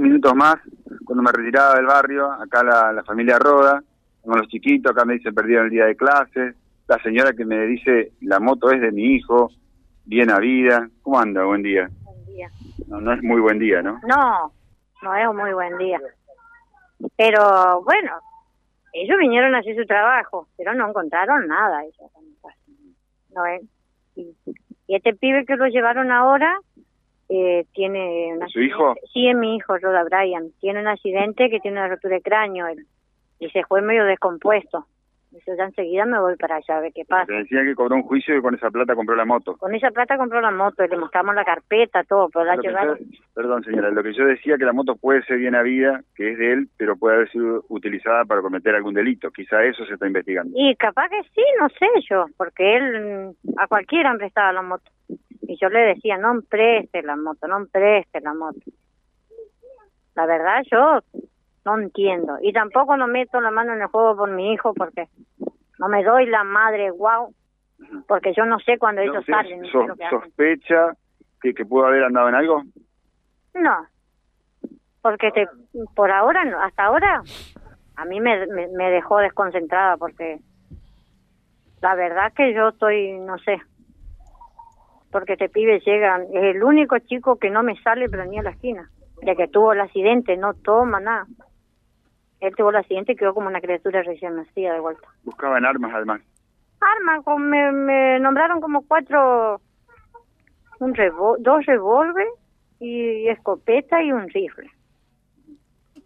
[0.00, 0.56] dos minutos más,
[1.04, 3.82] cuando me retiraba del barrio, acá la, la familia Roda,
[4.24, 6.56] con los chiquitos, acá me dice perdieron el día de clases,
[6.88, 9.50] la señora que me dice la moto es de mi hijo,
[10.04, 10.88] bien a vida.
[11.02, 11.44] ¿Cómo anda?
[11.44, 11.88] Buen día.
[12.02, 12.50] Buen día.
[12.88, 14.00] No, no es muy buen día, ¿no?
[14.06, 14.52] No,
[15.02, 16.00] no es un muy buen día.
[17.16, 18.12] Pero bueno,
[18.92, 21.84] ellos vinieron a hacer su trabajo, pero no encontraron nada.
[21.84, 22.10] Ellos.
[23.34, 23.42] No.
[24.16, 24.34] Y,
[24.88, 26.58] y este pibe que lo llevaron ahora
[27.30, 28.34] eh, tiene...
[28.36, 28.94] un ¿Es su hijo?
[29.12, 30.50] Sí, es mi hijo, Roda Bryan.
[30.60, 32.84] Tiene un accidente que tiene una rotura de cráneo él,
[33.38, 34.86] y se fue medio descompuesto.
[35.30, 37.30] Dice, ya enseguida me voy para allá a ver qué pasa.
[37.30, 39.56] Me decía que cobró un juicio y con esa plata compró la moto.
[39.58, 42.98] Con esa plata compró la moto y le mostramos la carpeta, todo, pero la llevaron...
[42.98, 46.00] yo- perdón, señora, lo que yo decía que la moto puede ser bien a vida,
[46.16, 49.30] que es de él, pero puede haber sido utilizada para cometer algún delito.
[49.30, 50.50] Quizá eso se está investigando.
[50.56, 54.90] Y capaz que sí, no sé yo, porque él mm, a cualquiera prestaba la moto.
[55.60, 58.60] Yo le decía, no preste la moto, no preste la moto.
[60.14, 61.00] La verdad yo
[61.64, 62.38] no entiendo.
[62.40, 65.08] Y tampoco no meto la mano en el juego por mi hijo porque
[65.78, 67.34] no me doy la madre guau,
[68.08, 69.62] porque yo no sé cuándo ellos ¿Usted salen.
[69.62, 70.08] que.
[70.10, 70.94] ¿Sospecha
[71.40, 72.62] que, que pudo haber andado en algo?
[73.54, 73.86] No,
[75.02, 75.48] porque te,
[75.94, 77.22] por ahora, no, hasta ahora,
[77.96, 80.38] a mí me, me, me dejó desconcentrada porque
[81.80, 83.60] la verdad que yo estoy, no sé,
[85.10, 88.42] porque este pibe llega, es el único chico que no me sale pero ni a
[88.42, 88.88] la esquina,
[89.22, 91.26] de que tuvo el accidente, no toma nada.
[92.40, 95.06] Él tuvo el accidente y quedó como una criatura recién nacida de vuelta.
[95.24, 96.22] Buscaban armas además.
[96.80, 99.60] Armas, me, me nombraron como cuatro,
[100.78, 102.32] un revo- dos revólveres
[102.78, 104.70] y escopeta y un rifle.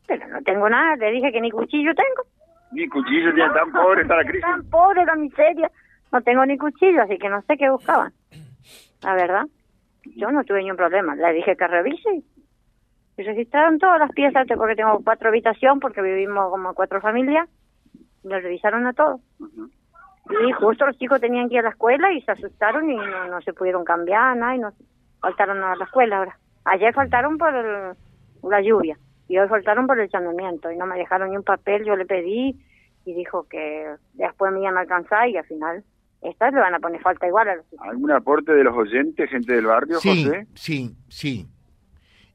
[0.09, 2.29] Pero no tengo nada, le dije que ni cuchillo tengo.
[2.73, 4.41] Ni cuchillo tiene tan pobre está la crisis.
[4.41, 5.71] Tan pobre la miseria.
[6.13, 8.13] No tengo ni cuchillo, así que no sé qué buscaban.
[9.05, 9.45] La verdad,
[10.17, 11.15] yo no tuve ningún problema.
[11.15, 12.23] Le dije que revise
[13.17, 17.49] y registraron todas las piezas, porque tengo cuatro habitaciones, porque vivimos como cuatro familias.
[18.25, 19.21] Lo revisaron a todos.
[20.47, 23.27] Y justo los chicos tenían que ir a la escuela y se asustaron y no,
[23.27, 24.73] no se pudieron cambiar, nada, y no
[25.21, 26.39] faltaron a la escuela ahora.
[26.65, 27.93] Ayer faltaron por el-
[28.43, 28.97] la lluvia
[29.29, 32.07] y hoy faltaron por el llanamiento y no me dejaron ni un papel, yo le
[32.07, 32.57] pedí
[33.05, 35.85] y dijo que después me iban a alcanzar y al final
[36.25, 37.65] estas le van a poner falta igual a los.
[37.81, 40.47] ¿Algún aporte de los oyentes, gente del barrio, Sí, José?
[40.55, 41.47] sí, sí.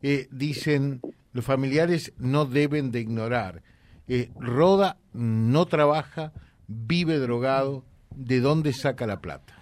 [0.02, 1.02] Eh, dicen,
[1.34, 3.62] los familiares no deben de ignorar.
[4.08, 6.32] Eh, Roda no trabaja,
[6.68, 7.84] vive drogado,
[8.16, 9.54] ¿de dónde saca la plata?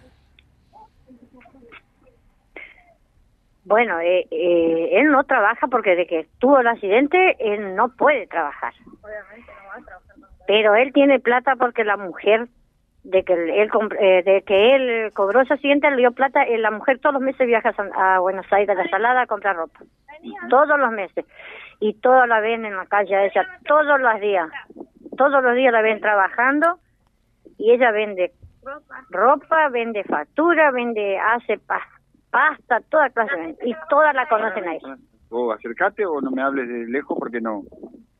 [3.65, 8.25] Bueno, eh, eh, él no trabaja porque de que tuvo el accidente él no puede
[8.27, 8.73] trabajar.
[10.47, 12.47] Pero él tiene plata porque la mujer
[13.09, 13.69] de que él
[13.99, 17.21] eh, de que él cobró ese accidente le dio plata eh, la mujer todos los
[17.21, 19.79] meses viaja a, Buenos Aires a la Salada a comprar ropa.
[20.49, 21.25] Todos los meses.
[21.79, 24.49] Y toda la ven en la calle ella todos los días.
[25.17, 26.79] Todos los días la ven trabajando
[27.57, 28.33] y ella vende
[29.09, 31.87] ropa vende factura vende hace pa-
[32.29, 34.97] pasta toda clase y todas la conocen a ella.
[35.29, 37.61] O acércate o no me hables de lejos porque no.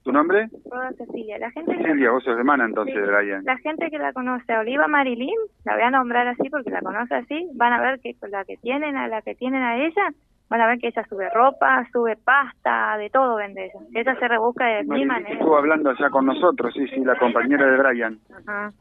[0.08, 0.48] ¿Tu nombre?
[0.72, 1.38] Hola, Cecilia.
[1.38, 3.02] La gente, que, Silvia, vos sos hermana entonces, Sí.
[3.02, 3.44] Brian.
[3.44, 5.36] la gente que la conoce Oliva Marilyn,
[5.66, 8.46] la voy a nombrar así porque la conoce así, van a ver que con la
[8.46, 10.08] que tienen a la que tienen a ella,
[10.50, 13.80] van a ver que ella sube ropa, sube pasta, de todo vende ella.
[13.96, 15.34] Ella se rebusca de mil que maneras.
[15.34, 18.18] estuvo hablando allá con nosotros, sí, sí, la compañera de Brian.
[18.34, 18.72] Ajá.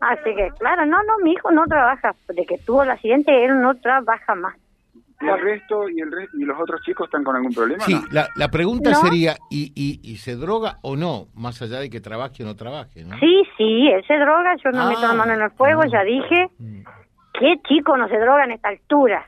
[0.00, 2.16] Así que, claro, no, no, mi hijo no trabaja.
[2.34, 4.56] De que tuvo el accidente, él no trabaja más.
[5.22, 7.82] ¿Y el resto y el re- y los otros chicos están con algún problema?
[7.84, 8.00] Sí, no?
[8.10, 8.96] la, la pregunta No.
[8.96, 11.26] sería, ¿y, y, ¿y se droga o no?
[11.34, 13.16] Más allá de que trabaje o no trabaje, ¿no?
[13.18, 14.88] Sí, sí, él se droga, yo no Ah.
[14.88, 15.88] meto la mano en el fuego, Ah.
[15.90, 16.48] ya dije.
[16.58, 16.82] Mm.
[17.38, 19.24] ¿Qué chico no se droga en esta altura?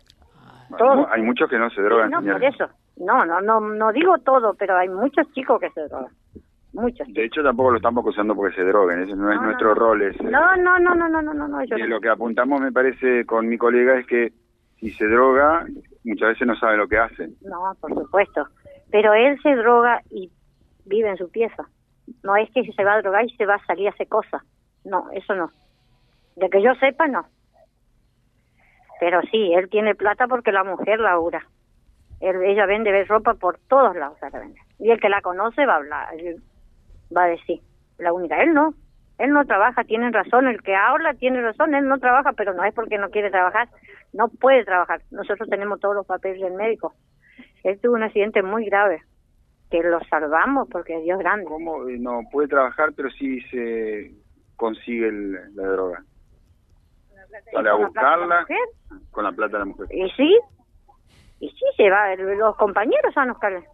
[1.10, 2.38] Hay muchos que no se drogan, no, señora.
[2.38, 2.66] por eso.
[2.96, 6.12] No, no, no, no digo todo, pero hay muchos chicos que se drogan.
[6.72, 7.06] Muchos.
[7.12, 9.74] De hecho, tampoco lo estamos acusando porque se droguen, ese no es No, nuestro no.
[9.74, 10.02] rol.
[10.02, 10.24] ese.
[10.24, 11.86] No, no, no, no, no, no, no, no, yo Y no.
[11.86, 14.32] lo que apuntamos, me parece, con mi colega es que
[14.84, 15.64] si se droga,
[16.04, 17.30] muchas veces no sabe lo que hace.
[17.40, 18.46] No, por supuesto.
[18.90, 20.30] Pero él se droga y
[20.84, 21.70] vive en su pieza.
[22.22, 24.42] No es que se va a drogar y se va a salir a hacer cosas.
[24.84, 25.50] No, eso no.
[26.36, 27.24] De que yo sepa, no.
[29.00, 31.46] Pero sí, él tiene plata porque la mujer labura.
[32.20, 34.18] Él, ella vende ropa por todos lados.
[34.20, 34.60] la vende.
[34.78, 36.08] Y el que la conoce va a hablar,
[37.16, 37.60] va a decir.
[37.96, 38.74] La única, él no.
[39.18, 40.48] Él no trabaja, tienen razón.
[40.48, 43.68] El que habla tiene razón, él no trabaja, pero no es porque no quiere trabajar.
[44.12, 45.02] No puede trabajar.
[45.10, 46.94] Nosotros tenemos todos los papeles del médico.
[47.62, 49.02] Él tuvo un accidente muy grave,
[49.70, 51.46] que lo salvamos porque Dios es grande.
[51.46, 54.12] ¿Cómo eh, no puede trabajar, pero sí se
[54.56, 56.02] consigue el- la droga?
[57.52, 58.46] Sale a ¿Con la plata de la buscarla
[59.10, 59.86] con la plata de la mujer.
[59.90, 60.38] Y sí,
[61.40, 63.64] y sí se va, los compañeros van a buscarle.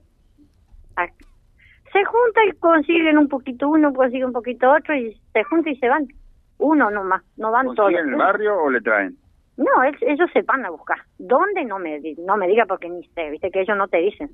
[1.93, 5.77] Se junta y consiguen un poquito uno, consigue un poquito otro y se junta y
[5.77, 6.07] se van.
[6.59, 7.93] Uno nomás, no van todos.
[7.93, 9.17] ¿En el barrio o le traen?
[9.57, 10.99] No, ellos se van a buscar.
[11.19, 11.65] ¿Dónde?
[11.65, 14.31] No me, no me diga porque ni sé, viste que ellos no te dicen.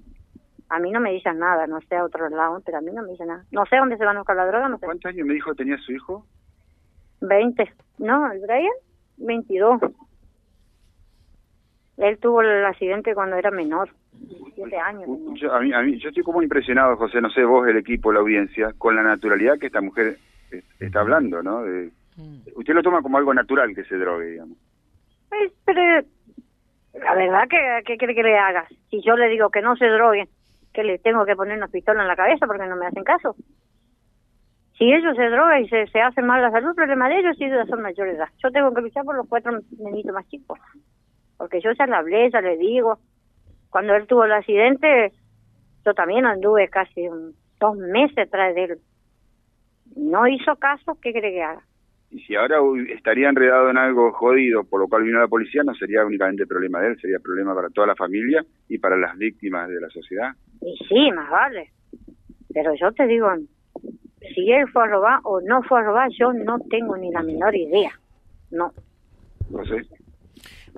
[0.69, 3.03] A mí no me dicen nada, no sé a otro lado, pero a mí no
[3.03, 3.45] me dicen nada.
[3.53, 4.87] No sé dónde se van a buscar la droga, no sé.
[4.87, 6.27] ¿Cuántos años me dijo tenía su hijo?
[7.21, 7.73] Veinte.
[7.99, 8.73] No, el Brian,
[9.17, 9.81] veintidós.
[11.97, 13.89] Él tuvo el accidente cuando era menor,
[14.55, 15.09] siete años.
[15.35, 18.13] Yo, a mí, a mí, yo estoy como impresionado, José, no sé, vos, el equipo,
[18.13, 20.19] la audiencia, con la naturalidad que esta mujer
[20.79, 21.63] está hablando, ¿no?
[21.63, 22.41] De, mm.
[22.55, 24.59] usted lo toma como algo natural que se drogue, digamos.
[25.29, 26.07] Pues, pero
[26.95, 28.67] la verdad que, ¿qué quiere que le haga?
[28.91, 30.29] Si yo le digo que no se drogue,
[30.73, 33.35] que le tengo que poner una pistola en la cabeza porque no me hacen caso.
[34.77, 37.37] Si ellos se drogan y se, se hacen mal la salud, el problema de ellos
[37.41, 38.29] y de son mayores edad.
[38.43, 40.59] Yo tengo que luchar por los cuatro nenitos más chicos.
[41.37, 42.99] Porque yo ya le hablé, ya le digo.
[43.71, 45.13] Cuando él tuvo el accidente,
[45.85, 47.07] yo también anduve casi
[47.61, 48.79] dos meses atrás de él.
[49.97, 51.63] No hizo caso, ¿qué cree que haga?
[52.11, 52.59] Y si ahora
[52.95, 56.81] estaría enredado en algo jodido, por lo cual vino la policía, no sería únicamente problema
[56.81, 60.31] de él, sería problema para toda la familia y para las víctimas de la sociedad.
[60.63, 61.71] Y sí, más vale.
[62.55, 63.29] Pero yo te digo,
[64.35, 67.23] si él fue a robar o no fue a robar, yo no tengo ni la
[67.23, 67.91] menor idea.
[68.51, 68.73] No.
[69.51, 69.83] No sé.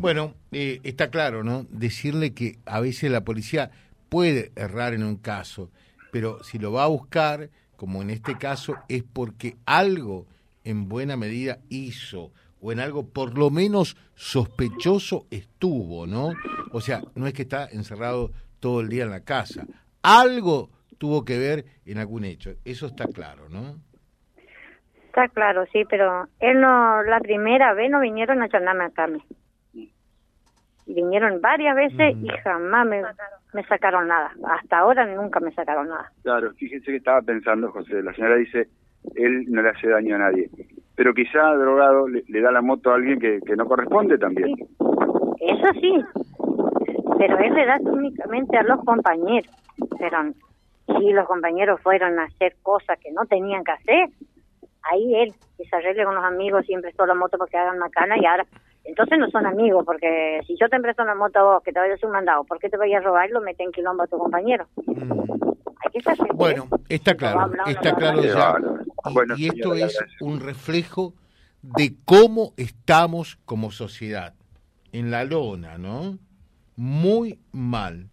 [0.00, 1.66] Bueno, eh, está claro, ¿no?
[1.70, 3.72] Decirle que a veces la policía
[4.08, 5.70] puede errar en un caso,
[6.12, 10.26] pero si lo va a buscar, como en este caso, es porque algo
[10.62, 12.30] en buena medida hizo
[12.60, 16.32] o en algo por lo menos sospechoso estuvo, ¿no?
[16.70, 18.30] O sea, no es que está encerrado
[18.60, 19.66] todo el día en la casa.
[20.02, 22.52] Algo tuvo que ver en algún hecho.
[22.64, 23.76] Eso está claro, ¿no?
[25.06, 29.22] Está claro, sí, pero él no, la primera vez no vinieron a charlarme a Carmen.
[30.88, 33.02] Vinieron varias veces y jamás me,
[33.52, 34.32] me sacaron nada.
[34.44, 36.10] Hasta ahora nunca me sacaron nada.
[36.22, 38.02] Claro, fíjense que estaba pensando, José.
[38.02, 38.68] La señora dice,
[39.14, 40.48] él no le hace daño a nadie.
[40.96, 44.54] Pero quizá drogado le, da la moto a alguien que, que no corresponde también.
[45.40, 46.04] Eso sí,
[47.18, 49.52] pero él le da únicamente a los compañeros.
[49.98, 50.18] Pero
[50.86, 54.08] si los compañeros fueron a hacer cosas que no tenían que hacer,
[54.90, 58.24] ahí él, que se arregle con los amigos, siempre la moto porque hagan macana y
[58.24, 58.46] ahora,
[58.88, 61.78] entonces no son amigos, porque si yo te presto una moto a vos que te
[61.78, 64.04] vayas a un mandado, ¿por qué te vayas a robar y lo meten en quilombo
[64.04, 64.66] a tu compañero?
[64.86, 65.38] Mm.
[66.34, 68.56] Bueno, está claro, está claro ya.
[69.36, 71.14] y esto es un reflejo
[71.62, 74.34] de cómo estamos como sociedad,
[74.92, 76.18] en la lona, ¿no?
[76.76, 78.08] Muy mal.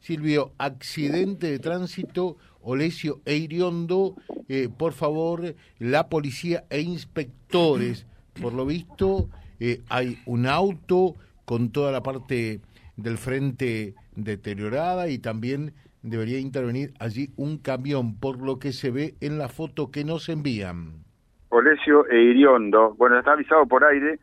[0.00, 4.16] Silvio, accidente de tránsito, Olesio e Iriondo,
[4.48, 8.06] eh, por favor, la policía e inspectores,
[8.40, 9.28] por lo visto,
[9.66, 11.14] eh, hay un auto
[11.46, 12.60] con toda la parte
[12.96, 15.72] del frente deteriorada y también
[16.02, 20.28] debería intervenir allí un camión, por lo que se ve en la foto que nos
[20.28, 21.04] envían.
[21.48, 24.18] Olesio e Iriondo, bueno, está avisado por aire,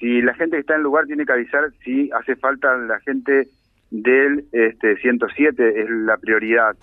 [0.00, 2.98] si la gente que está en el lugar tiene que avisar si hace falta la
[3.00, 3.48] gente
[3.90, 6.76] del este 107 es la prioridad.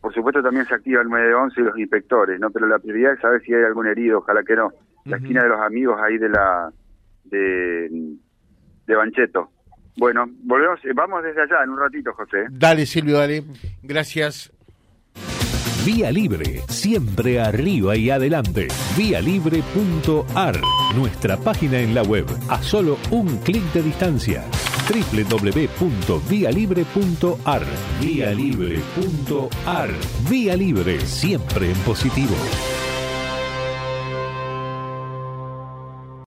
[0.00, 2.50] Por supuesto también se activa el 911 y los inspectores, ¿no?
[2.50, 4.72] Pero la prioridad es saber si hay algún herido, ojalá que no.
[5.04, 6.70] La esquina de los amigos ahí de la
[7.24, 7.88] de,
[8.86, 9.50] de Bancheto.
[9.96, 12.46] Bueno, volvemos, eh, vamos desde allá en un ratito, José.
[12.50, 13.44] Dale, Silvio, dale.
[13.82, 14.50] Gracias.
[15.84, 18.68] Vía Libre, siempre arriba y adelante.
[18.98, 20.60] Vialibre.ar,
[20.94, 24.44] nuestra página en la web, a solo un clic de distancia.
[24.88, 27.62] www.vialibre.ar.
[28.00, 29.90] Vialibre.ar.
[30.30, 32.36] Vía Libre, siempre en positivo.